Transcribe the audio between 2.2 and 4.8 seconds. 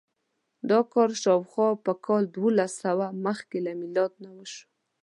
دوولسسوه مخکې له میلاد نه وشو.